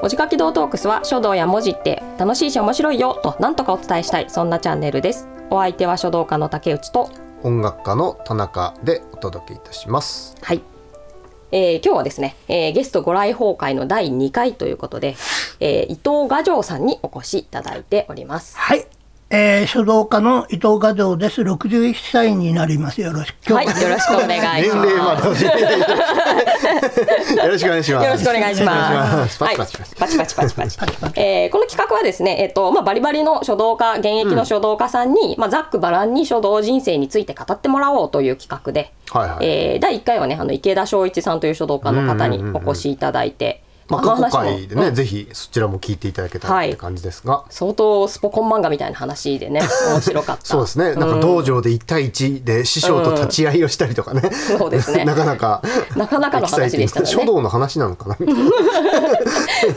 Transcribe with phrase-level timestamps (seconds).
[0.00, 5.26] 文字書き道トークスは書道や文字って楽しいし面白いよと何とかお伝えしたいそんなチャンネルです。
[5.50, 7.10] お相手は書道家の竹内と。
[7.42, 10.36] 音楽家の田中でお届けいたします。
[10.40, 10.62] はい、
[11.50, 15.16] えー今日はですね、えーゲストご来訪会の第2回ということで、
[15.58, 18.56] えー伊藤画城さんにお越しいただいております。
[18.56, 18.86] はい、
[19.30, 21.42] えー、書道家の伊藤画像です。
[21.42, 23.02] 61歳になります。
[23.02, 23.52] よろしく。
[23.52, 25.50] はいよろしくお願いし年齢まますよ
[27.48, 29.38] ろしくお願いしますよろしくお願いします。
[29.38, 31.20] パチパチパチはい、パチパチパチパチ。
[31.20, 38.92] えーこの企画はですね、えっ、と、まあ、バリバリの書道家、現役の書道家さんに、まあ、ざっくばらんに書道人生について語ってもらおうという企画で。
[39.10, 43.62] はいはいえー第1回はね、あの池田正一さんという書道家の方にお越しいただいて。
[43.88, 44.94] まあ、の過去回でね、うん。
[44.94, 49.60] ぜひそちらも聞いていただけたらって感じですが、相当スポコン漫画みたいな話でね、
[49.90, 50.44] 面白かった。
[50.44, 50.94] そうですね。
[50.94, 55.04] なんか道場で1対1で師匠と立ち会いをしたりとかね、そうですね。
[55.06, 55.62] なかなか
[55.96, 57.06] なかなかの話でしたね。
[57.06, 58.50] 書道の話なのかなみたいな。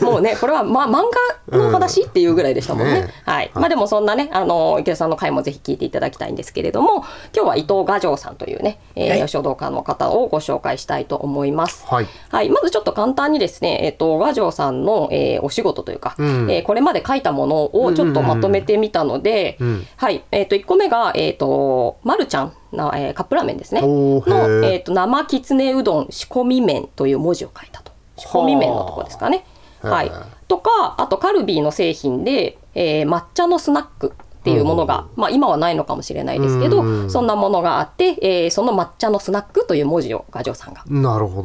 [0.02, 1.04] もうね、これは、ま、漫
[1.50, 3.02] 画の話っていうぐらいでしたもんね。
[3.02, 3.50] ねはい。
[3.54, 9.28] まあでもそんなね、あの、池田さんの回もぜひ聞いていただきたいんですけれども、今日は伊藤画城さんというね、えーはい。
[9.28, 11.84] 書道家の方をご紹介したいと思います。
[11.86, 12.06] はい。
[12.30, 12.50] はい。
[12.50, 20.24] まずちょっと簡単にですね、えっ、と、画城さんの、えーお仕事というか、んえーこれまで書いたものをちょっとまとめてみたので、んはい。
[20.32, 23.80] えっ、と、1個目が、えっ、と、まるちゃんの、えーカップラーメンですね。
[23.80, 27.92] の、ーえっ、と、生きつねうどん仕込み麺という文字を書いたと。
[28.16, 29.44] 仕込み麺のとこですかね。
[29.82, 30.10] はい
[30.48, 40.84] とかあとカルビーの製品で、えー抹茶のスナックっていうものが、まあ、今はないのかもしれないですけど、うんそんなものがあって、えーその抹茶のスナックという文字を画城さんが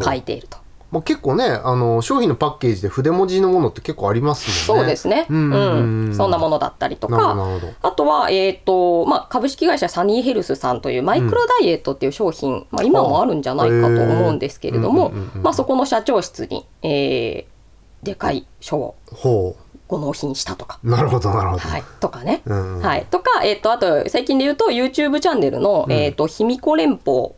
[0.04, 0.58] 書いていると。
[0.90, 4.84] まあ、結構ねあの商品のパッケージで筆文字のものって結構ありますもんね。
[4.84, 7.36] そうですね、うんうんそんなものだったりとか。
[7.82, 17.58] あとは、えーとまあ、株式会社サニーヘルスさんというマイクロダイエットっていう商品、まあ、今もあるんじゃないかと思うんですけれども、まあ、そこの社長室に、えー
[18.04, 19.56] でかい書をほ
[19.88, 20.80] ご納品したとか。
[20.84, 27.32] うなるほどなるほど、はい、とかね、うんはい、とか、えっとあと最近で言うと YouTube チャンネルの「えっと卑弥呼連邦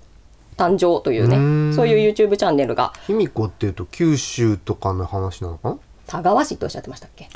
[0.59, 1.73] 誕生」というねうん。
[1.73, 2.91] そういう YouTube チャンネルが。
[3.07, 5.69] 卑弥呼っていうと九州とかの話なのか？
[5.69, 5.77] な
[6.07, 7.29] 田川市っておっしゃってましたっけ？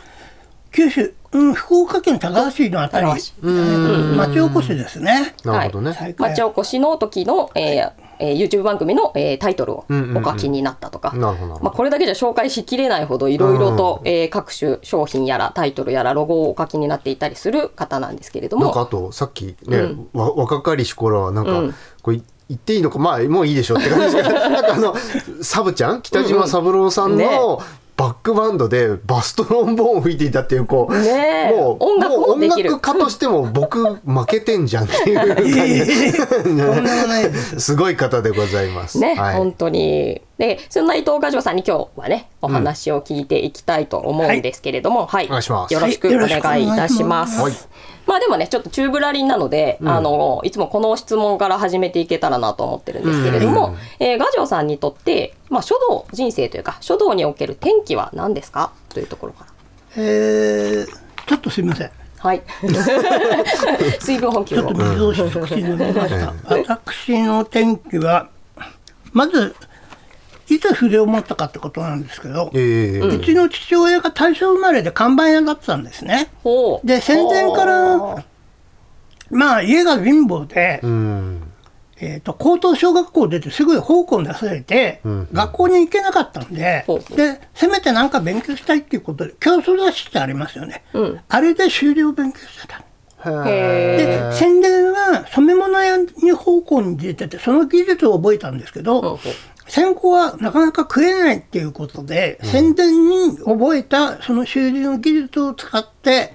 [0.72, 3.36] 九州、うん、福岡県田川市のあたり、田川市。
[3.44, 4.18] うん。
[4.18, 5.36] 町おこしですね。
[5.46, 11.36] なるほどね、町おこしの時の、えーえー YouTube 番組の、えータイトルをお書きになったとか、ま
[11.66, 18.66] あ、これだけじゃ紹介しきれないほどいろいろと、えー各種商品やらタイトルやらロゴをお書きになっていたりする方なんですけれども。
[18.66, 21.76] なんかあとさっきね、わ若かりし頃はなんか、うん。
[22.02, 22.22] これ
[22.54, 24.96] 言っていいのかまあもういいでしょうって感じですけどなんかあの
[25.42, 26.02] サブちゃん？
[26.02, 27.62] 北島三郎さんの
[28.04, 31.56] バックバンドでバストロンボーンを吹いていたっていうこう、ねえ。
[31.56, 32.72] もう音楽もできる。
[32.72, 37.40] もう音楽家としても僕負けてんじゃんっていう感じ。
[37.40, 37.60] す。
[37.64, 39.00] すごい方でございます。
[39.00, 39.38] ね、はい。
[39.38, 40.22] 本当に。
[40.38, 45.74] で、そんな伊藤画城さんに今日はね、お話を聞いていきたいと思うんですけれども、はい、お願いします。
[45.74, 46.48] よろしくお願いいたします。
[46.48, 47.70] はいよろしくお願いします。
[48.06, 58.72] まあでもね、ちょっと中ぶらりんなので、あの、いつもこの質問から始めていけたらなと思ってるんですけれども、えー画城さんにとって、まあ書道人生というか、書道における転機は何ですか？
[58.90, 59.52] というところから。
[59.96, 60.88] えー、
[61.28, 61.92] ちょっとすいません。
[62.18, 62.42] はい。
[64.00, 64.84] 水分補給をちょっと。
[64.84, 66.34] 水を一口飲みました。
[66.48, 68.30] 私の転機は、
[69.12, 69.56] まず、
[70.50, 76.30] いつ筆を持ったかってことなんですけど、ええうちの父親が大正生まれで看板屋だったんですね。
[76.84, 78.24] で、戦前から、
[79.30, 81.53] まあ家が貧乏で、うん
[82.00, 87.00] えー、と高等小学校出てすぐ奉公に出されて、学校に行けなかったんで、ほう。
[87.00, 91.20] ほうでせめてなんか勉強したいっていうことで競争雑誌ってありますよね、ん。
[91.28, 92.84] あれで修理を勉強してた。
[93.26, 99.34] へで宣伝は染め物屋に奉公に出ててその技術を覚えたんですけど、ほうほう
[99.68, 106.34] 先行はなかなか食えないっていうことで、宣伝に覚えたその修理の技術を使って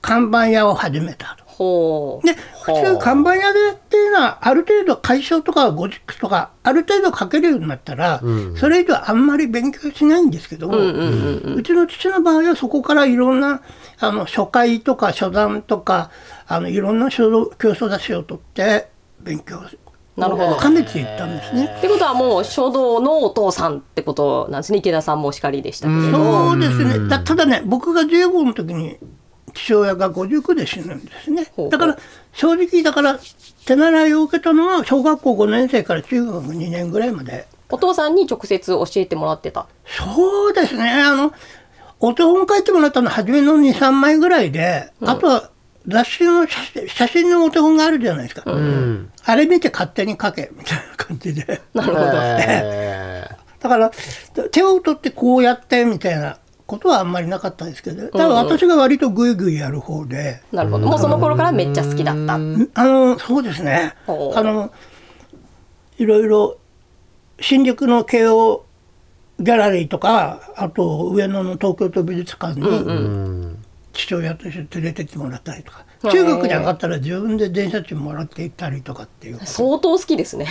[0.00, 1.43] 看板屋を始めたと。
[1.56, 2.26] ほう。
[2.26, 8.20] で普通看板屋でっていうのはある程度解消とかゴジックスとかある程度書けるようになったら、
[8.56, 13.62] それ以上あんまり勉強しないんですけど、うちの父の場合はそこからいろんな
[14.00, 16.10] あの初回とか初段とか
[16.46, 18.88] あのいろんな書道競争雑誌を取って
[19.20, 19.62] 勉強
[20.16, 20.70] なるほど。
[20.70, 21.74] ねていったんですね。
[21.78, 24.78] ってことはもう書道のお父さんってことなんですね。
[24.78, 26.18] 池田さんもお叱りでしたけれど。
[26.18, 27.08] もそうですね。
[27.08, 28.98] だただね僕が15の時に
[29.54, 31.46] 父親が59で死ぬんですね。
[31.70, 31.98] だから
[32.32, 33.18] 正直だから
[33.64, 37.46] 手習いを受けたのは小学校5年生から中学2年ぐらいまで。
[37.70, 39.66] お父さんに直接教えてもらってた。
[39.86, 40.90] そうですね。
[40.90, 41.32] あの
[42.00, 45.50] お手本書いてもらったのは初めの23枚ぐらいで、あとは
[45.86, 49.10] 雑誌の写真写真のお手本があるじゃないですか、うん。
[49.24, 51.62] あれ見て勝手に書けみたいな感じで。
[51.72, 52.10] なるほど、
[52.40, 53.28] え。
[53.60, 53.90] だから
[54.50, 60.86] 手を取ってこうやってみたいなことはあんまりなかったですけど、ただ私が割とグイグイやる方で、なるほど。
[60.86, 62.34] もうその頃からめっちゃ好きだった。
[62.34, 63.94] あのそうですね。
[64.06, 64.72] あの
[65.98, 66.56] いろいろ
[67.40, 68.64] 新宿の慶応
[69.40, 72.66] ギャラリーとかあと上野の東京都美術館に
[73.94, 80.46] 父親として連れてってもらったりとか、うん中学に上がったら自分で電車賃もらって行ったりとかっていう相当好きですね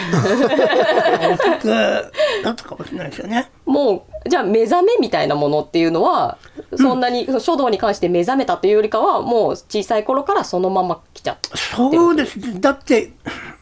[1.22, 3.52] 大きくだったかもしれないですよね。
[3.66, 6.38] もうじゃあ目覚めみたいなものっていうのは
[6.76, 12.60] そんなに、書道に関して目覚めたというよりかはもう小さい頃からそのまま来ちゃったそうですね。
[12.60, 13.14] だって、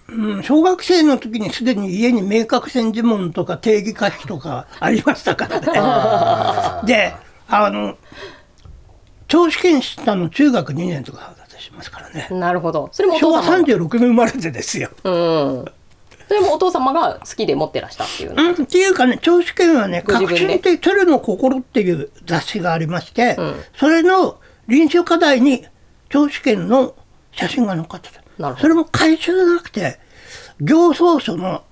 [0.08, 5.60] うん、小学生の時にすでに家に明確戦呪文とか定義歌詞とかありましたから
[6.82, 6.88] ね。
[6.88, 7.14] で、
[7.50, 7.98] あの、
[9.32, 12.28] 長試験したの中学2年とかだったりしますからね。
[12.32, 12.90] なるほど。
[12.92, 14.90] それもお昭和父様が36年生まれてですよ。
[15.06, 15.66] うん。
[16.28, 18.44] それもお父様が好きで持ってらしたっていうの。
[18.44, 23.38] うん、っていうかね、長試験はね、革新的鶴の心っていう雑誌がありまして、ん。
[23.78, 24.38] それの
[24.68, 25.66] 臨床課題に
[26.10, 26.94] 長試験の
[27.32, 28.22] 写真が載っかってた。
[28.38, 28.58] なるほど。
[28.58, 29.98] それも回収じゃなくて、
[30.60, 31.64] 行草書の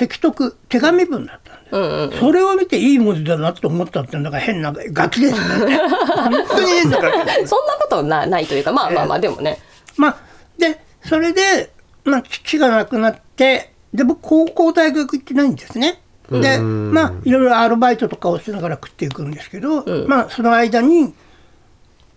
[0.00, 1.76] 赤徳、手紙文だったんです。
[1.76, 5.78] うんうんそれを見ていい文字だなと思ったっていうのが変なガキですね。
[5.78, 7.46] 本当に変なガキ。
[7.46, 9.58] そんなことなないというかまあまあまあでもね
[9.96, 10.16] まあ、
[10.58, 11.72] で、それで、
[12.04, 16.00] まあ、父が亡くなって、で、僕、高校大学行ってないんですね。
[16.30, 21.14] で、まあ、いろいろアルバイトとかをしながら食っていくんですけど、まあ、その間に、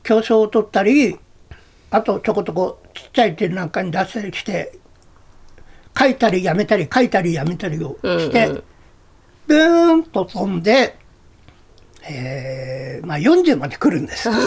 [0.03, 1.17] 競争を取ったり、
[1.91, 4.77] あと、ちょこちょこちっちゃい展覧会に出したりして、
[5.99, 8.63] 書いたりやめたり、書いたりやめたりをして、うんうん。
[9.47, 10.97] ブーンと飛んで、
[12.09, 14.29] えーまあ、40まで来るんです。
[14.31, 14.37] それ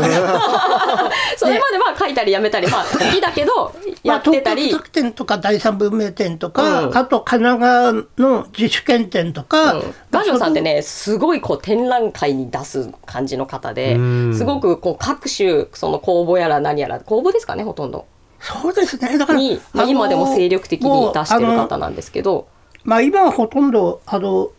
[0.00, 3.72] までは書いたりやめたりまあ好きだけど
[4.02, 6.96] や まあ、ってたり、東京作展とか第三文明展とか、うん。
[6.96, 9.94] あと神奈川の自主検展とか、うん。
[10.10, 14.34] ガジョさんってねすごいこう展覧会に出す感じの方でうん。
[14.34, 18.06] すごくこう各種その公募やら何やら公募ですかねほとんど
[18.42, 19.16] そうですね。
[19.16, 19.40] だから
[19.86, 22.48] 今でも精力的に出してる方なんですけど。
[22.84, 24.50] まあ、今はほとんどあの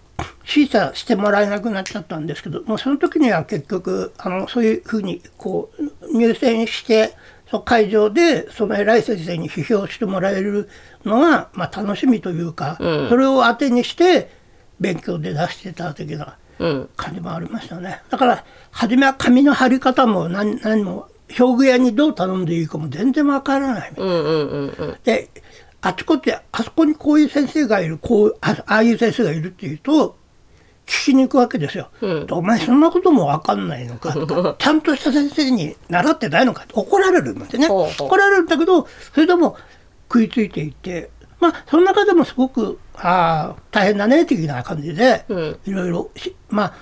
[0.46, 7.16] 審査してもらえなくなっちゃったんですけどもうその時には結局あのそういうふうにこう入選して
[7.50, 10.70] その会場でその偉い先生に批評してもらえる
[11.06, 13.10] のが、まあ、楽しみというか、うん。
[13.10, 14.30] それを当てにして
[14.80, 16.90] 勉強で出してた的なうん。
[16.96, 18.02] 感じもありましたね。
[18.10, 21.08] だから初めは紙の貼り方も何何も
[21.38, 24.98] 表具屋にどう頼んでいいかも全然わからないうんうんうんうん。
[25.04, 25.30] で
[25.82, 30.18] あちこちあそこにこういう先生がいるこうあああいう先生がいるっていうと
[30.86, 31.90] 聞きに行くわけですよ。
[32.02, 32.28] うん。
[32.32, 37.68] お前そんなことも分かんないのかとか ちゃんとした先生に習ってないのかって怒られるんですね。
[37.68, 39.58] 怒られるんだけどそれでも
[40.08, 41.10] 食いついていって
[41.40, 45.60] まあその中でもすごくああ大変だね的な感じで、うん。
[45.66, 46.74] いろいろしまあ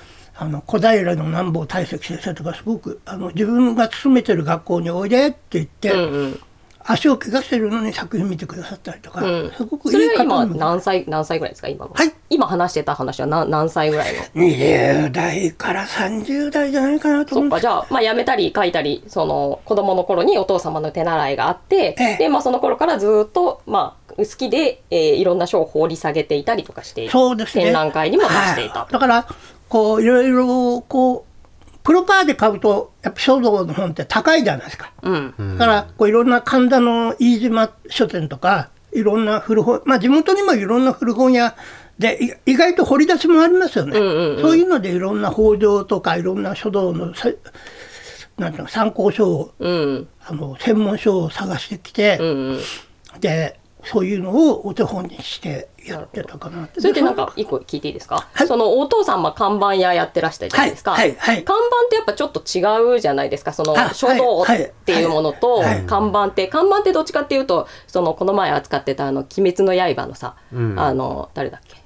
[0.41, 6.39] あの小平の南坊大石先生とかすごくあの自分が勤めてる学校においでって言って、うんうん。
[6.83, 9.51] 足を怪我してるのに作品見てくださったりとか、うん。
[9.55, 11.85] すごくいい方は今も何歳何歳ぐらいですか今？
[11.85, 12.11] もはい。
[12.31, 17.49] 今話してた話は何何歳ぐらいの？20代から30代じゃないかなと思う。
[17.51, 22.17] そっかじゃあ、まあ、辞めたり書いたりその子供の頃にお父様の手習いがあって、ええ。
[22.17, 27.65] で、まあ、その頃からずっと、まあ、好きで、えーいろんな書を放り下げていたりとかしてそうですね。
[27.65, 28.73] 展覧会にも出していた。
[28.73, 28.79] と。
[28.79, 28.93] はい。
[28.93, 29.27] だから
[29.71, 35.33] こういろいろこうプロパーで買うとやっぱ書道の本って高いじゃないですか、うん。
[35.57, 41.55] だからこういろんな神田の飯島書店とかいろんな古本まあ地元にもいろんな古本屋
[41.97, 44.41] でい意外と掘り出しもありますよね、うんうんうん。
[44.41, 47.37] そういうのでいろんな北条とかいろんな書道のせ
[48.37, 50.07] なんていうの参考書をうん。
[50.25, 52.59] あの専門書を探してきて、うんうん。
[53.21, 58.47] でそういうのをお手本にしてやってたかなそれでなんか一個聞いていいですか、はい。
[58.47, 61.43] そのお父様看板屋やってらしたじゃないですか、はいはいはい。
[61.43, 63.53] 看板ってやっぱちょっと違うじゃないですか？
[63.53, 64.45] そのあ書道っ
[64.85, 70.79] ていうものと看板って看板ってどっちかっていうとそのこの前扱ってたあの「鬼滅の刃」のさ、うん。
[70.79, 71.81] あの誰だっけ？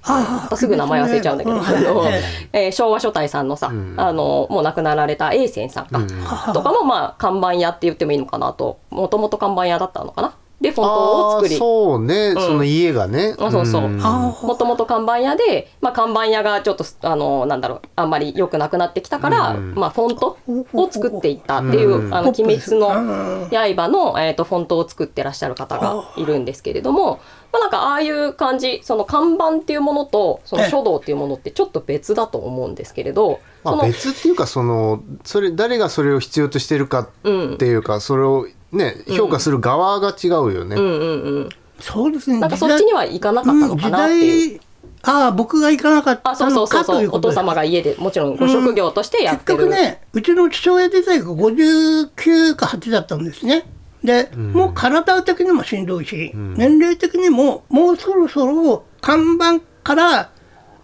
[0.58, 2.22] すぐ名前忘れちゃうんだけど、うんあのはい。
[2.52, 3.96] えー昭和書体さんのさ、ん。
[3.98, 6.08] あのもう亡くなられた永泉さんか、うん。
[6.54, 8.80] とかもまあ看板屋って言ってもいいのかなと。
[8.90, 10.36] もともと看板屋だったのかな？
[10.66, 11.58] でフォントを作り。
[11.58, 13.36] そうね、その家がね。
[13.40, 13.90] あそうそう。
[13.90, 17.82] もともと看板屋で、まあ、看板屋がちょっとあのなんだろう。
[17.96, 19.76] あんまり良くなくなってきたから、うん。
[19.76, 20.38] まあ、フォント
[20.74, 22.14] を作っていったっていう、うん。
[22.14, 23.50] あの鬼滅のうん。
[23.50, 27.20] 刃の、えー、とフォントを作ってらっしゃる方がいるんですけれども、
[27.52, 37.10] まあ、なんかああいう感じその看板っていうものとその書道っていうものってちょっと別だと思うんですけれど、まあ、その別っていうかそのそれ誰がそれを必要としてるかっ
[37.58, 40.76] ていうか、それをね評価する側が違うよね。
[40.76, 41.50] うんうんうん。
[41.80, 42.40] そうですね。
[42.40, 44.50] なんかそっちには行かなかったのかなっていう。
[44.50, 44.62] 時代
[45.08, 53.66] ああ僕が行かなかったあそうそうそうのかとそうお父いうことです様が家でもちろんご職業としてやっ結てる、局ねうちの父親自体が59か8だったんですね。
[54.04, 60.32] で、もう体的にもしんどいし、年齢的にももうそろそろ看板から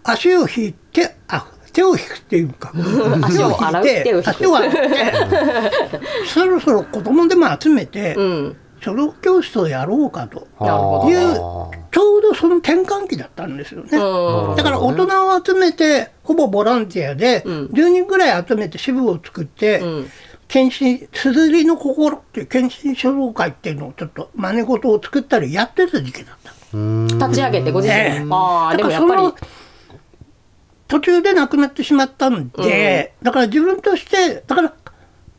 [0.04, 2.72] 足を引いてあ手を引くっていうか
[3.22, 4.78] 足を洗う手を引く足を洗って
[6.26, 8.56] そろそろ子供でも集めて、うん。
[8.82, 10.40] 書道教室をやろうかと。
[10.40, 13.96] いうあちょうどその転換期だったんですよね。
[13.96, 14.56] うん。
[14.56, 20.10] だから大人を集めてほぼボランティアで10人ぐらい集めて支部を作って、ん。
[20.48, 26.52] 検診すずりの心っていう検診書道会っていうのをちょっと真似事を作ったりやってた時期だった。
[26.72, 27.98] 立ち上げてご自身。
[27.98, 29.22] えああでもやっぱり。
[29.22, 29.61] だからその
[30.92, 34.74] 途中で亡くなってしまったんで、だから自分としてだから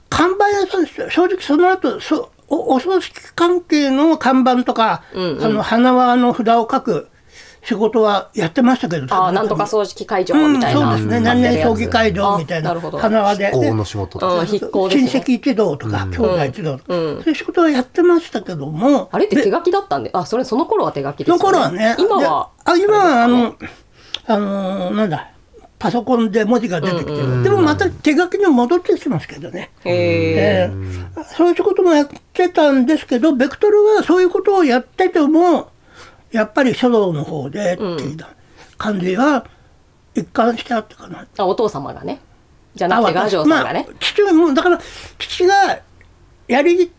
[0.09, 1.11] 看板屋さんですよ。
[1.11, 5.17] 正直その後そおお葬式関係の看板とか、あ
[5.47, 7.09] の花輪の札を書く
[7.63, 11.19] 仕事はやってましたけどああなんとか葬式会場うん、みたいな、そうですね。
[11.19, 12.71] 何々葬儀会場みたいな。
[12.71, 12.97] あなるほど。
[12.97, 13.51] 花輪で。
[13.51, 15.07] 法の仕事と筆行ですね。
[15.07, 19.07] 親戚一同とか、兄弟一同とか、そういう仕事はやってましたけども。
[19.11, 21.95] あれって手書きだったんであそれその頃は手書きですよ、その頃はね。
[21.99, 23.55] 今はであ、今はあの、
[24.25, 25.32] あのーなんだ、
[25.83, 27.43] パソコンで文字が出てきてる。
[27.43, 29.69] でもまた手書きに戻ってきてますけどね。
[29.83, 30.71] へええ。
[30.71, 35.71] ーそういうこともやってたんですけど、ベクトルはそういうことをやってても、
[36.31, 38.17] やっぱり書道の方でっていう
[38.77, 39.45] 感じは
[40.15, 41.27] 一貫してあったかな。
[41.37, 42.21] あお父様がね。
[42.75, 44.79] じゃなくてあガジョウさんがね、まあ、父もだから
[45.19, 45.81] 父が
[46.47, 46.93] やり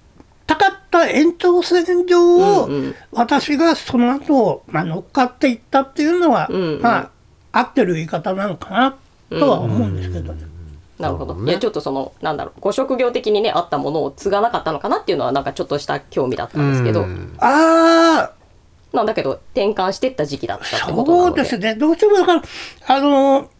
[0.47, 2.69] たかった延長線上を、
[3.13, 6.83] 私がその後、まあ乗っかっていったっていうのは、んうん。
[6.83, 7.14] まあ
[7.55, 8.97] 合ってる言い方なのかな
[9.31, 10.45] とは思うんですけどね。
[10.99, 17.05] なるほど、いやちょっとそのなんだろうご職業的にねあったものを継がなかったのかなっていうのはなんかちょっとした興味だったんですけど、
[17.39, 18.33] ああ
[18.97, 21.75] なんだけど転換してった時期だったってことなそのでうですね。
[21.75, 22.43] どうしてもだから
[22.87, 23.51] あの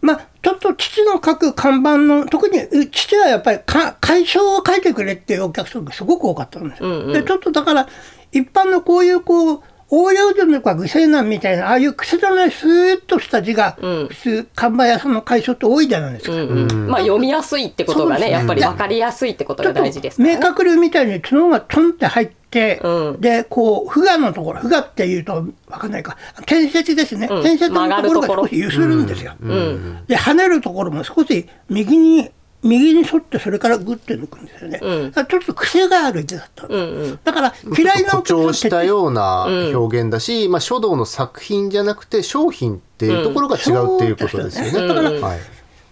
[0.00, 6.88] まあちょっと父の書く看板の特にう父はやっぱりか解消を書いてくれっていうお客さんがすごく多かったんですよ。
[6.88, 7.12] うんうん。
[7.12, 7.88] でちょっとだから
[8.30, 14.08] 一般のこういうこう応用順とか具勢難みたいなああいう癖のないスーッとした字が、うん。
[14.08, 16.32] 普通看板屋さんの解消って多いじゃないですか。
[16.32, 16.86] うんうん。
[16.88, 20.42] まあ読みやすいってことがねやっぱり分かりやすいってことが大事ですから明ね。
[20.42, 23.20] 確流みたいに角がトンって入って、うん。
[23.20, 26.16] でこう負荷のところ負荷っていうと分かんないか。
[26.38, 27.38] 転接ですね、うん。
[27.40, 30.04] 転接のところ曲が少し揺するんですよ、うん。
[30.08, 32.30] で跳ねるところも少し右に
[32.62, 35.10] 右に沿ってそれからグッて抜くんですよね、うん。
[35.10, 37.18] だからちょっと癖がある字だった、うんうん。
[37.22, 44.70] だから嫌いな誇張したようなうん表現だし、まあ、書道の作品じゃなくて商品っていうところが違うっていうことですよね。
[44.70, 44.70] そう。
[44.70, 45.40] ですよねだからはい。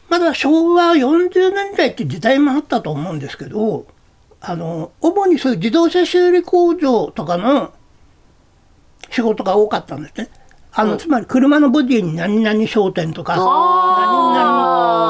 [0.09, 3.87] まだ昭和40年代って時代もあったと思うんですけど
[4.40, 7.73] あの主にそういう自動車修理工場とかの
[9.11, 10.28] 仕事が多かったんですね。
[10.76, 14.63] あのつまり車のボディに何々商店とか何々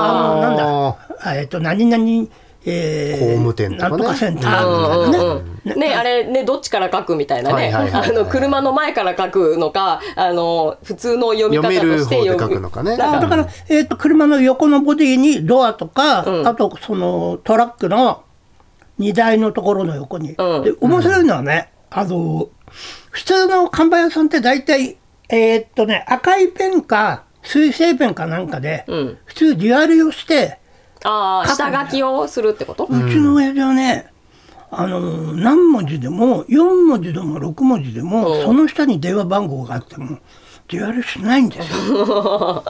[0.05, 0.97] あのなんだ？
[1.21, 2.29] あえっと何々
[2.67, 3.91] えー工務店とかね。
[3.91, 5.43] なんとかセンターみたいなね。
[5.65, 5.73] うん。
[5.73, 5.81] うん。
[5.81, 7.71] ねあれねどっちから書くみたいなね。
[7.75, 12.93] あの車の前から書くのかあの普通の読み方として読くのかね。
[12.95, 16.49] あだから、えー、と車の横のボディにドアとか、うん。
[16.49, 18.25] あとそのトラックの
[18.97, 20.65] 荷台のところの横に、うん。
[20.65, 22.49] で面白いのはねあの
[23.11, 24.97] 普通の看板屋さんって大体
[25.29, 29.19] えーっとね赤いペンか水性ペンかなんかで、うん。
[29.25, 30.59] 普通地割りをして、
[31.05, 32.85] ああ下書きをするってこと？
[32.85, 34.11] うちの親父はね
[34.71, 38.43] あの何文字でも4文字でも6文字でも、うん。
[38.43, 40.19] その下に電話番号があっても
[40.69, 42.65] 地割りしないんですよ。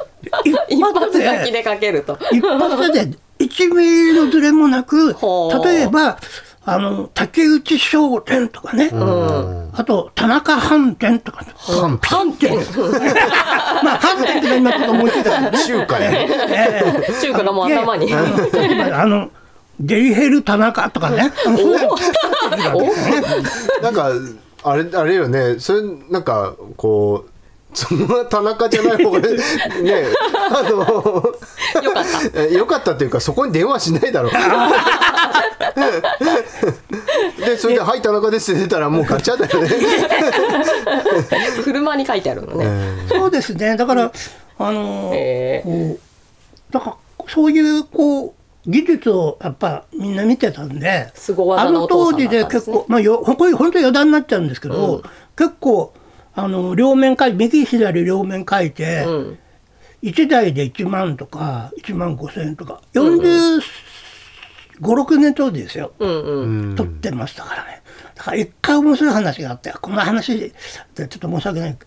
[0.69, 2.19] 一発書きで書けると。
[2.33, 5.17] 一発で1ミリのズレもなく
[5.65, 6.19] 例えば
[6.67, 9.71] あの竹内商店とかね、うん。
[9.75, 12.63] あと田中飯店とか、反反転ま
[13.95, 16.11] あ飯店って今ちょっと思いついたけどね、中華や。
[16.11, 16.29] ね。
[16.49, 17.13] ええ。
[17.21, 18.15] 中華がもう頭に。
[18.15, 19.31] あの
[19.79, 21.33] デリヘル田中とかね。
[23.83, 24.11] なんか
[24.63, 25.59] あれあれよね。
[25.59, 27.31] それなんかこう。
[27.75, 29.29] そんな田中じゃない方がね
[30.51, 30.79] あの
[31.83, 32.41] よかった。
[32.41, 34.33] えよかったっていうかそこに電話しないだろう。
[37.45, 39.71] でそれで「はい田中です」って出たらもうガチャだよね。
[41.65, 42.67] 車に書いてあるのね、
[43.09, 43.77] そうですね。
[43.77, 44.13] だから
[44.59, 46.97] あのへこうだから
[47.29, 48.33] そういうこう
[48.67, 55.03] 技術をやっぱみんな見てたんで凄あの当時で結構、まあ、よこれ本当に余談になっちゃうんですけど、
[55.37, 55.93] 結構
[56.37, 59.39] あの両面書いて右左両面書いて、うん。
[60.03, 63.63] 1台で1万とか1万5千円とか45、
[64.81, 66.77] 6年当時ですよ、うんうん。
[66.77, 67.83] 撮ってましたからね。
[68.15, 71.79] だから一回面白い話があってこの話でちょっと申し訳ない。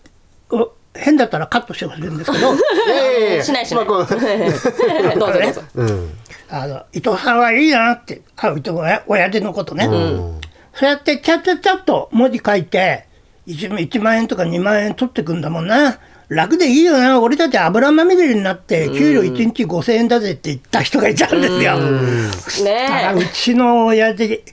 [0.50, 2.56] お変だったらカットしてほしいんですけど。
[3.42, 3.84] しないしない。
[3.84, 5.62] ま どうぞどうぞ。
[5.74, 6.10] うん。
[6.48, 8.22] あの伊藤さんはいいなって。
[8.36, 10.40] あ伊藤親親父のことね、うん。
[10.74, 13.07] そうやってちゃっちゃっちゃっと文字書いて
[13.48, 21.78] 1, 1万円とか2万円取ってくんだもんな楽でいいよな俺たち油まみれになって給料1日5,000円だぜって言った人がいたんですよ。
[21.78, 24.44] だからねうちの親父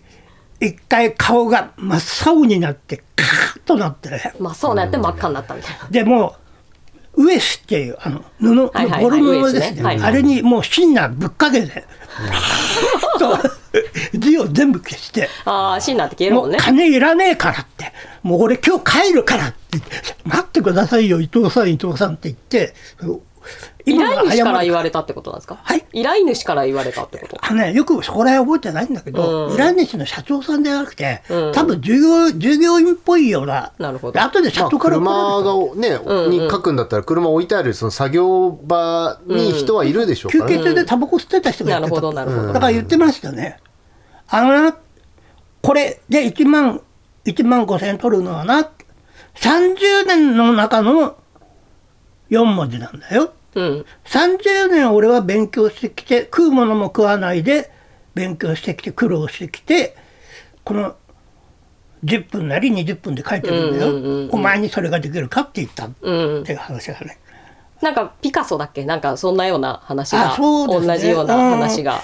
[0.62, 4.42] 一回顔が真っ青になってカーッとなってねえ。
[4.42, 5.88] まあそうなって真っ赤になったみたいな。
[5.90, 6.45] でもう
[7.18, 11.86] ウエスっていうあの布のはいはいはいボル布ですねウエスねはいはいあれにもうシンナーぶっかけて、
[13.20, 13.38] と
[14.14, 15.30] 字を全部消して。
[15.46, 16.58] ああ、シンナーって消えるもんね。
[16.60, 17.92] 金いらねえからって、
[18.24, 19.80] もう俺今日帰るからって、
[20.24, 22.74] 待ってくださいよ、伊藤さん、伊藤さんって言って、
[23.86, 25.60] 依頼主から言わわれたってことなんですか？
[25.64, 25.86] はい。
[25.94, 27.38] 依頼主から言われたってこと？
[27.40, 31.22] あのね、よくそこら辺覚えてないんだけど、依頼主の社長さんではなくて、
[31.54, 34.14] 多分従業従業員っぽいような、なるほど。
[34.14, 40.46] で後で社まあ長から怒ら車がね、に書くんだったら車置いてあるその作業場に人はいるでしょうから。
[40.46, 41.82] ね、休憩中でタバコ吸ってた人がいてた。
[41.82, 42.48] なるほど、なるほど。
[42.48, 43.60] だから言ってましたね。
[44.28, 44.78] あのな、
[45.62, 46.82] これで1万、
[47.26, 48.70] 1万5千円取るのはな、
[49.36, 51.18] 30年の中の
[52.40, 53.34] 4文字なんだよ。
[53.56, 53.86] うん。
[54.06, 57.72] 30年俺は勉強してきて、食うものも食わないで
[58.14, 59.96] 勉強してきて、苦労してきて、
[60.64, 60.96] この
[62.04, 64.30] 10分なり20分で書いてるんだよ。
[64.32, 66.44] お前にそれができるかって言ったっうん。
[66.44, 67.18] ていう話だね。
[67.82, 68.86] なんかピカソだっけ？
[68.86, 70.36] なんかそんなような話が、ね。
[70.38, 72.02] 同じような話が、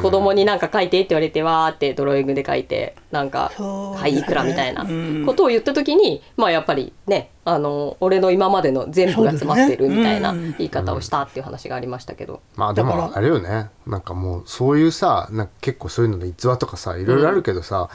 [0.00, 5.26] 子供になんか書いてって言われてわーってドローイングで書いてなんかはいいくらみたいなうん。
[5.26, 13.08] ことを言った時にまあやっぱりねあの俺の今までの全部が詰まってるみたいな言い方をしたっていう話がありましたけど、まあでだから。
[13.08, 13.70] もあれよね。
[13.86, 17.90] なんかもうそういうさなんか結構そういうので逸話とかさいろいろあるけどさ、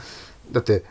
[0.52, 0.84] だって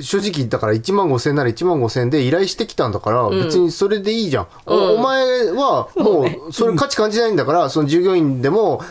[0.00, 8.82] 正直だから1万5千円なら1万5千円で依頼してきたんだから別にそれでいいじゃん、おお前はもうそれ価値感じないんだからその従業員でも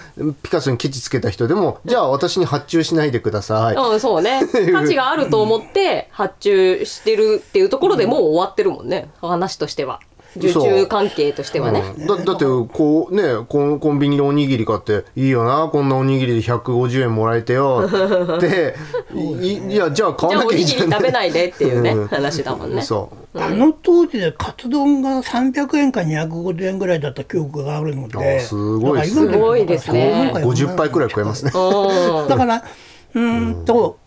[0.44, 4.42] ピカソにケチつけた人でもじゃあ私に発注しないでください、うん、そうね。
[4.72, 9.10] 価値があると思って発注してるっていうところでもう終わってるもんね。
[9.22, 10.00] 話としては
[10.36, 12.08] 受注関係としてはね、うん。
[12.08, 17.90] だだってこうねコンコンビニでおにぎり買っていいよなこんなおにぎりで150円もらえてよ
[18.38, 18.76] って。
[19.14, 22.08] いいやじゃあ買じゃあおにぎりわなきゃいいじゃん食べないでっていうね、うん。
[22.08, 22.82] 話だもんね。
[22.82, 23.40] そう。
[23.40, 30.32] あの当時でカツ丼が300円か250円ぐらいだった記憶があるのであすごいですごいですね。
[30.34, 31.52] なんか50杯くらい食えますね。
[31.54, 32.28] うん。
[32.28, 32.64] だから
[33.14, 33.98] うーんと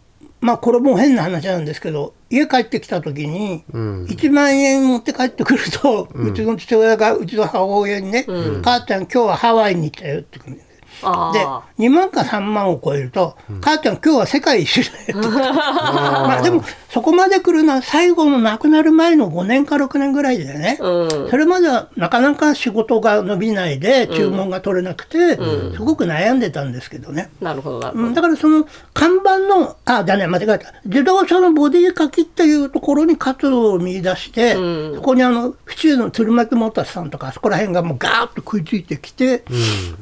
[0.40, 8.26] まあこれも変な話なんですけど家帰ってきた時に1万円持って帰ってくると、うちの父親がうちの母親にね
[8.64, 10.72] 「母ちゃん今日はハワイに行ったよ」って言うんです。
[11.02, 21.30] でああ2万か3万を超えると「母ちゃん今日は世界一周だよ」って言って まあでもそこまで来るのは最後の亡くなる前の5年か6年ぐらいでね、うん。
[21.30, 27.30] それまではなかなか仕事が伸びないで注文が取れなくて、すごく悩んでたんですけどね。
[27.40, 27.92] なるほどな。
[27.92, 28.14] るほど、うん。
[28.14, 30.74] だからその看板の、あ、だね、間違えた。
[30.84, 34.52] 自動車のボディ書きっていうところに活動を見出して、
[34.94, 39.44] そこにあの、府中の鶴巻モーターさんとか、あそこら辺がもうガーッと食いついてきて、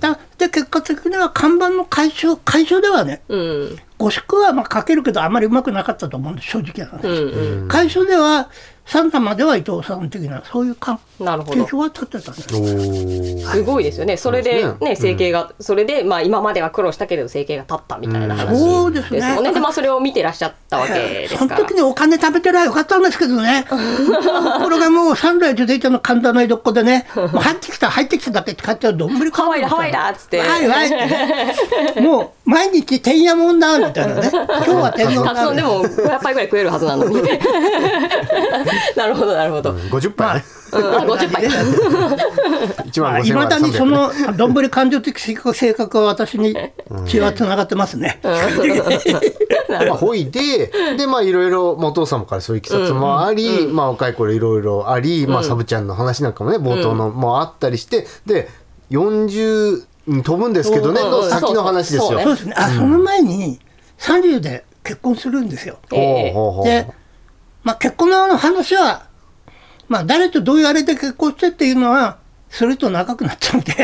[0.00, 3.22] だで、結果的には看板の解消、解消ではね、
[4.01, 7.07] うん誤宿はまあ書けるけどあまりうまくなかったと思うんです、正直な話。
[7.07, 8.49] うん解消では、
[8.87, 11.65] サンタまでは伊藤さん的な、そういうかなるほど。
[11.67, 12.43] 形は立ってたんで
[13.45, 13.63] す。
[13.63, 14.17] ごいですよね。
[14.17, 14.75] それでね。
[14.81, 19.21] ね生計が、それでまあ今までは苦労したけれど生計が立ったみたいな話そうですね。
[19.21, 19.53] ですもんね。
[19.53, 21.61] でまあそれを見てらっしゃったわけですそのから。
[21.61, 23.67] 時にお金食べてりゃよかったんですけどね。
[23.69, 23.77] こ
[24.69, 30.41] れがもう3代続いての神田の江戸っ子でね、 もう入ってきた入ってきただけって買っちゃうどんぶりハワイだハワイだっつって。
[30.41, 30.87] はいはい。
[30.87, 31.55] ってね。
[32.01, 34.31] もう毎日てんやもんだみたいなね。
[34.33, 35.63] 今日は天丼だカツ丼で。
[35.63, 37.21] も500杯ぐらい食えるはずなのに。
[38.97, 41.49] なるほどなるほど、50杯、50杯。
[42.91, 43.27] 1万5000円。
[43.27, 46.55] いまだにそ300のどんぶり感情的性格は私に
[47.07, 48.21] 血はつながってますね。
[48.23, 58.49] まあ、ほいで、で、まあ、いろいろ、まあお父様からそういういきさつもあり、まあ、若い頃いろいろあり、まあ、サブちゃんの話なんかもね、冒頭のもあったりして、で、
[58.91, 62.21] 40に飛ぶんですけどね、うんの先の話ですよ。
[62.21, 62.55] そうですね。
[62.57, 63.61] あ、その前に
[63.99, 65.79] 30で結婚するんですよ。
[65.91, 66.65] ほうほうほう。
[66.65, 66.87] で、
[67.63, 69.10] まあ、結婚の話は、
[69.90, 73.74] まあ、誰とどういうあれで結婚してっていうのは、すると長くなっちゃうんで、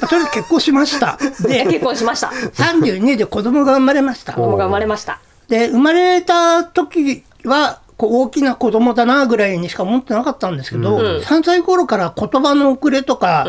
[0.00, 1.18] ま あとりあえず結婚しました。
[1.40, 2.28] で、結婚しました。
[2.28, 4.32] 32で子供が生まれました。
[4.32, 5.20] 子供が生まれました。
[5.48, 13.44] で、生まれた時は、こう大きな子供だなぐらいにしか思ってなかったんですけど、3歳頃から言葉の遅れとか、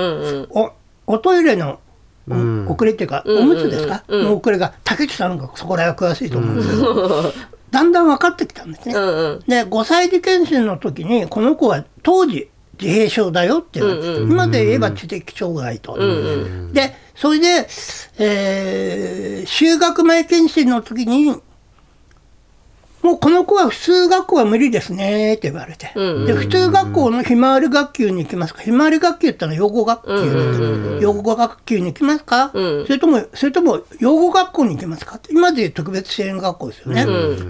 [0.50, 0.71] お
[1.08, 1.80] おトイレの
[2.67, 7.34] お遅れっていうか、おむつですか、の遅れが、竹内さんがそこら辺は詳しいと思うんですけど、
[7.72, 8.96] だんだん分かってきたんですね。
[8.96, 15.98] うんうんで5歳児検診の時にこの子は当時自閉症だよって言われて、今で言えば知的障害と。
[16.74, 17.68] でそれで、
[18.18, 21.40] えー、就学前検診の時に
[23.02, 25.92] もうこの子は普通学校は無理ですねって言われて、
[26.26, 28.62] で普通学校のひまわり学級に行きますか？
[28.62, 32.52] ひまわり学級ってのは養護学級養護学級に行きますか、
[32.86, 35.20] それともそれとも養護学校に行きますか？
[35.30, 37.06] 今でいう特別支援学校ですよね、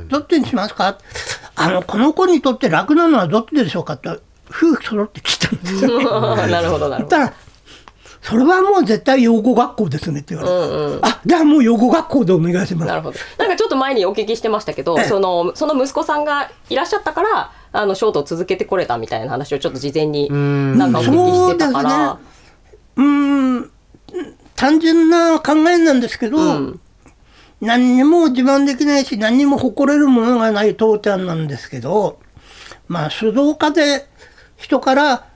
[0.08, 0.98] どっちにしますか？
[1.56, 3.94] あのこの子にとって楽なのはどっちでしょうか？
[3.94, 4.10] って
[4.50, 6.00] 夫婦揃って聞いたんですよ。
[6.48, 7.18] なるほどなるほど。
[8.22, 12.88] それはもう絶対養護学校ですねって言われて、うんうん、あじゃあもう養護学校でお願いします。
[12.88, 13.18] なるほど。
[13.40, 22.20] なんかちょっと前にお聞きしてましたけどそのその息子さんがいらっしゃったからあのショートを続けてこれたみたいな話をちょっと事前になんかお聞きしてたから。
[22.98, 23.68] うんね、
[24.56, 26.80] 単純な考えなんですけど、うん、
[27.62, 32.20] 何にも自慢できないし何にも誇れるものがない父ちゃんなんですけど
[32.88, 34.08] まあ書道家で
[34.58, 35.28] 人から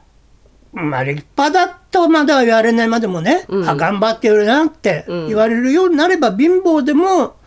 [0.74, 7.38] まあ立派だとまでは言われないまでもね、うん、あ頑張ってるなって言われるようになれば、貧乏でも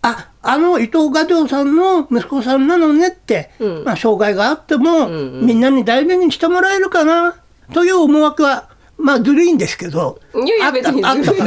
[0.00, 7.34] ああの伊藤画城さんの息子さんなのねって、うん、まあ、障害があっても、みんなに大事にしてもらえるかな
[7.74, 8.69] という思惑は
[9.02, 10.20] まあずるいんですけど。
[10.34, 11.40] いやいや別にずるい。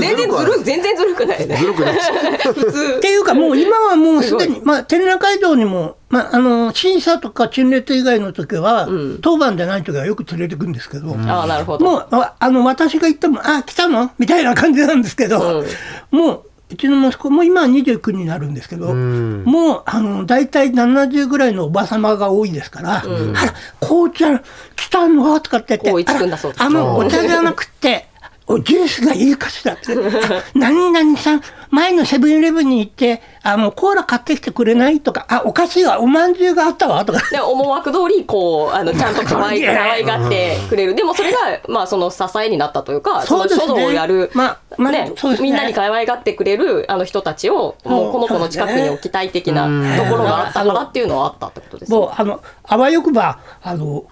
[0.00, 1.56] 全然ずる全然ずるくないね。
[1.56, 1.94] ずるくない。
[1.96, 11.16] っていうかもう今はもうすでにまあ天覧街道にもまああの審査とか陳列以外の時は、うん、当番でない時はよく連れてくんですけど。
[11.26, 11.84] ああなるほど。
[11.84, 14.10] もうあの私が言ってもあ来たの？
[14.18, 15.64] みたいな感じなんですけど、う
[16.16, 16.49] ん、もう。
[16.70, 24.42] うちの息子も今は29になるんですけど、もうあの大体70ぐらいのおばさまが多いですから「うん、あらこうちゃん
[24.76, 26.12] 来たの?」とかって言って
[26.58, 28.09] 「あのお茶じゃなくて
[28.50, 29.94] おジュースがいいかしらって
[30.58, 37.20] 「何々さん前のセブンイレブンに行ってあのコーラ買ってきてくれない?」とか「あお菓子がおまんじゅうがあったわ」とか。
[37.30, 40.96] で思惑通りこうあのちゃんと可愛 可愛がってくれる。
[40.96, 51.98] でもそれが、まあ、その支えになったというかその書道をやる、まあまあね、みんなに可愛がってくれるあの人たちをもうこの子の近くに置きたい的なところがあったからっていうのはあったってことですね。
[51.98, 54.04] もうあのあわよくばあの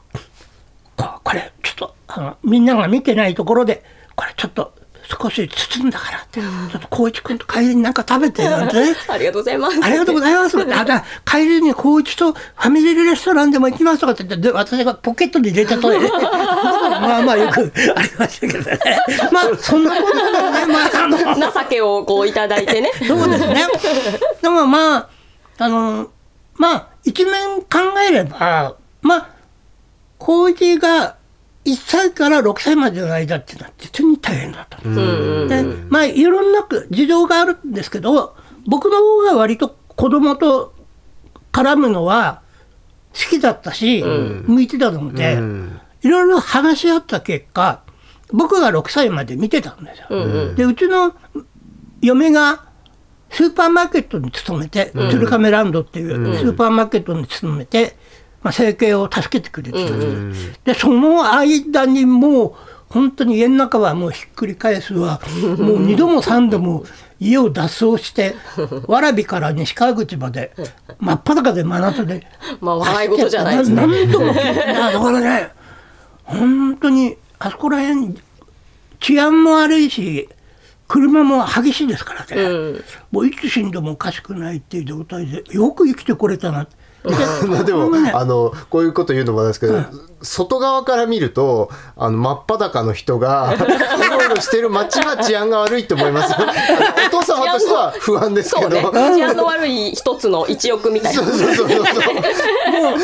[1.24, 3.82] これちょっとあのみんなが見てないところで
[4.18, 4.72] これちょっと
[5.08, 8.96] 少し包んだからって、ちょっと光一君と帰りになんか食べてなんてね。
[9.08, 9.80] ありがとうございます。
[9.80, 10.58] ありがとうございます。
[10.58, 18.78] あだ帰りに光一とファミリーレストランでも行きますとかって言って、私がポケットに入れたと、 まあまあよくありましたけどね。
[19.30, 20.72] まあそんなことだね。
[20.72, 22.90] まああの情けをこういただいてね。
[23.06, 23.66] そうですね。
[24.42, 25.08] でもまあ
[25.58, 26.08] あの
[26.56, 27.78] まあ一面考
[28.10, 29.28] えればまあ
[30.20, 31.17] 光一が
[31.64, 35.48] 1歳から6歳までの間っていうのは実に大変だったんです。
[35.48, 40.74] でまあいろんな事情があるんですけど僕の方が割と子供と
[41.52, 42.42] 絡むのは
[43.12, 45.38] 好きだったし、向いてたので、
[46.02, 47.82] いろいろ話し合った結果
[48.32, 50.06] 僕が6歳まで見てたんですよ。
[50.10, 51.14] うんでうちの
[52.00, 52.66] 嫁が
[53.30, 57.96] スーパーマーケットに勤めて、うん、トゥルカメランドっていうスーパーマーケットに勤めて、
[58.42, 62.54] まあ、生計を助けてくれてたんです、うんうん、でその間にもう
[62.88, 65.20] 本当に家の中はもうひっくり返すわ。
[65.58, 66.84] もう二度も三度も
[67.20, 70.52] 家を脱走して蕨から西川口まで
[70.98, 72.26] 真っ裸で真夏で
[72.60, 73.76] まあ笑い事じゃないですね。
[73.76, 75.50] 何度もだからね
[76.24, 78.18] 本当にあそこら辺
[79.00, 80.28] 治安も悪いし
[80.86, 86.66] 車も激しいですからね、うん、もういつ死んでもおかしくないっていう状態でよく生きてこれたな
[87.48, 89.84] まあでも、あのこういうこと言うのもなんですけど、
[90.22, 96.34] 外側から見るとあの真っ裸の人がうろうろしてる街は治安が悪いと思います
[97.06, 98.82] お父様としては不安ですけど、ね、
[99.14, 101.84] 治安の悪い一つの一翼みたいなそうそうそうそうもう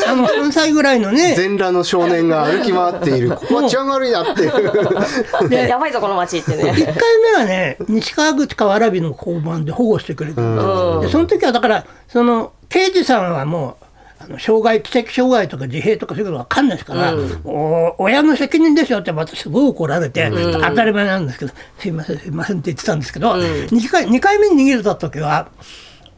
[0.07, 6.95] あの3歳ぐらいのね全裸の少年が歩き回っているここは治安が悪いなっていうでやばいぞこの街ってね1回
[7.33, 13.84] 目はね西川口かわらびの交番で保護してくれたその時はだからその刑事さんはもう
[14.25, 25.49] あの障害知的障害とか自閉とかそういうこと分かんないですから、うん、お親の責任ですよって私すごい怒られて、うん、当たり前なんですけどすいませんすいませんって言ってたんですけど、うん、2, 回2回目に逃げた時は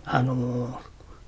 [0.05, 0.79] あの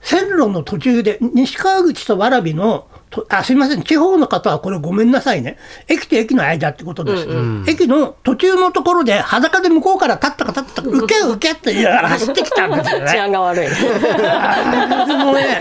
[0.02, 2.88] 線路の途中で西川口と蕨の
[3.30, 3.82] あすみません。
[3.82, 5.58] 地方の方はこれごめんなさいね。
[5.88, 13.12] 駅と駅の間ってことです、うんうん、駅の途中のところで裸で向こうから立ったか立ったか受け受けって言いながら 走ってきたんですよね。
[13.12, 13.68] 治安が悪い。
[13.68, 13.74] で
[15.16, 15.60] もね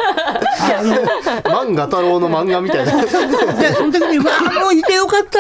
[0.79, 0.95] あの
[1.65, 2.93] 漫画太郎の漫画みたいな。
[3.03, 3.09] で
[3.75, 5.39] その時に「わあもういてよかった」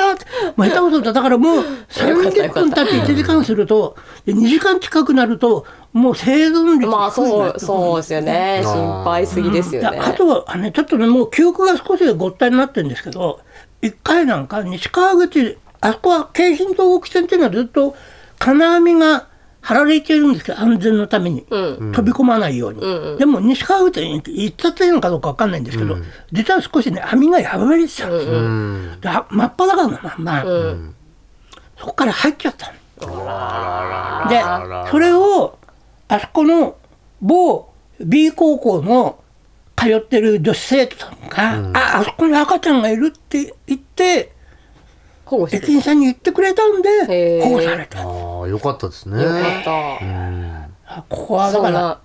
[0.56, 8.60] まあ、下手ことだだからもう30分経って1時間すると2時間近くなるともう生存率まあそうそうですよね。
[8.62, 13.40] 心配すぎですよね、うん、あとはねちょっとねもう記憶が少しごったになってるんですけど
[13.80, 17.96] 一回なんか西川口あそこは京浜東北線っていうのはずっと
[18.38, 19.28] 金網が
[19.60, 21.92] 張られているんですけど安全のために、うん。
[21.92, 25.96] 飛び込まないように、でも西川口に行っちゃってるのかどうか分かんないんですけど、
[26.32, 28.98] 実は少しね網が破れてたんですよ、うん。
[29.00, 30.94] で真っ裸のまんま、うん。
[31.76, 32.72] そこから入っちゃった
[33.04, 34.28] の。
[34.28, 35.57] でそれを
[36.08, 36.76] あそこの
[37.20, 37.68] 某
[38.00, 39.18] B 高校の
[39.76, 44.32] 通ってる女子生徒さんが、ああそこに赤ちゃんがいるって言って
[45.52, 47.44] 駅員さんに言ってくれたんへでー。
[47.44, 48.00] 保護された。
[48.00, 48.02] あ
[48.44, 49.22] あよかったですね。
[49.22, 50.94] よかった。
[50.96, 52.00] あここはだから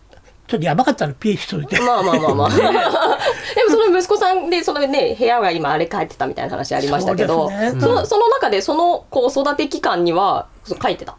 [0.45, 2.49] ちょっとやばかったら P しといてまあまあまあまあ。
[2.51, 7.71] でもその息子さんでそのね部屋が今あれ帰ってたみたいな話ありましたけど、そね。
[7.79, 11.15] そのその中でそのこう育て期間にはそう書いてた？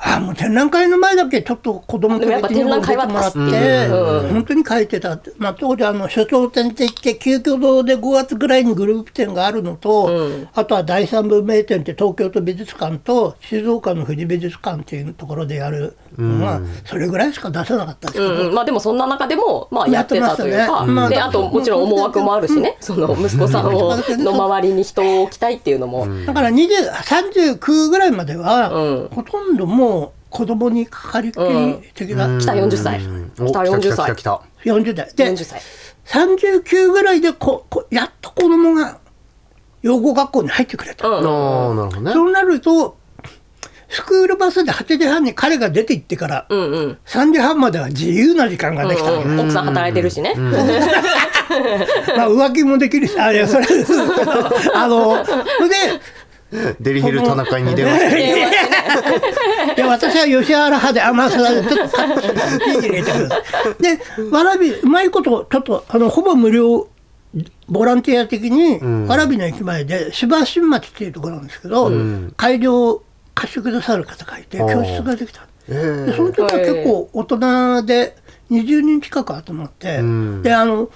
[0.00, 3.42] あもう展覧会の前だけちょっと子供でもやっぱ展覧会はもらって、う。
[3.42, 4.28] ん。
[4.32, 5.18] 本当に書いてた。
[5.38, 10.48] まあ、当時あの所長展って言って急遽堂で5月ぐらいにグループ展があるのと、うん。
[10.54, 15.96] あとは第三文明展って東京都美術館と静岡の富士美術館っていうところでやる。
[16.16, 24.24] のが、それぐらいしか出せなかったんですけど、うんうん、まあでもそんな中でもまあやってたというか、ねまあであともちろん思惑もあるしね、その息子さんをうん。
[24.24, 26.68] の周りに人を置きたいっていうのも、だから20
[27.58, 29.08] 39ぐらいまでは、うん。
[29.08, 29.87] ほとんどもう
[30.30, 33.00] 子供にかかりっきり的な、北40歳。
[33.00, 33.06] 来
[33.38, 35.12] 40歳た来た来た40代。
[35.14, 35.60] で40歳。
[36.06, 38.98] 39ぐらいでここやっと子供が
[39.82, 41.14] 養護学校に入ってくれた、うん。
[41.14, 42.12] ああなるほどね。
[42.12, 42.96] そうなると
[43.88, 46.98] スクールバスで8時半に彼が出て行ってからうんうん。
[47.06, 49.10] 3時半までは自由な時間ができた。
[49.10, 49.30] の、うん。
[49.30, 49.40] うん。
[49.40, 50.34] 奥さん働いてるしね、
[52.16, 53.92] まあ浮気もできるしあいやそれです
[54.74, 58.37] あのそれでデリヘル田中に電話して
[59.02, 63.38] 電話してねで私は吉原派で、あ、まあ、それはちょっとカットして、いい入れてくださ
[63.78, 63.82] い。
[63.82, 66.88] で、わらび、うまいこと、ちょっと、あの、ほぼ無料、
[67.68, 71.90] ボランティア的に、わらびの駅前で、芝新町っていうところなんですけど、
[72.36, 73.02] 会場を
[73.34, 75.42] 貸してくださる方がいて、教室ができた。
[75.70, 78.16] えでその時は結構大人で
[78.50, 80.88] 20人近く集まって、んで、あの、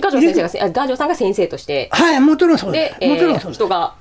[0.00, 3.08] ガジョ先生がガジョさんが先生としてはい、もちろんそうでで、す。
[3.10, 3.58] もちろんえーそうです。
[3.58, 3.94] 人が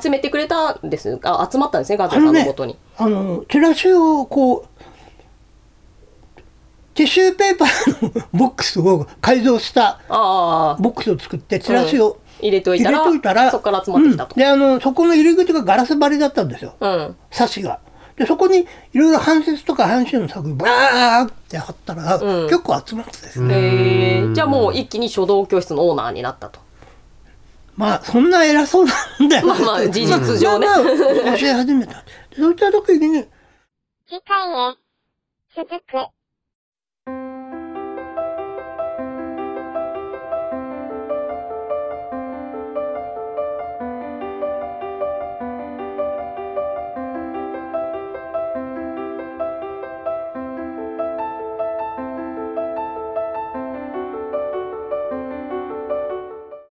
[0.00, 1.18] 集めてくれたんです。
[1.22, 4.78] あ集まったんですねガジョあのねさんのもとに、あの、チラシをこう、
[6.94, 14.34] ティッシュペーパーのボックスを改造したボックスを作ってチラシを入れとい入たらいたら、そこから集まってきたと。
[14.34, 17.16] うん、であのそこの入り口がガラス張りだったんですようん。
[17.30, 17.80] サシが。
[18.16, 22.48] でそこにいろいろ半説とか半紙の作品バーって貼ったら、うん。
[22.48, 24.32] 結構集まってですね、えー。
[24.32, 26.58] じゃあもう一気に書道教室のオーナーになったと
[27.78, 28.92] まあそんな偉そうな
[29.24, 29.46] んだよ。
[29.46, 30.66] まあまあ事実上ね。
[30.66, 30.90] まあま
[31.32, 31.92] あ教え始めた。
[32.28, 33.24] でそういった時に。
[34.08, 34.76] 次回へ
[35.54, 36.17] 続く。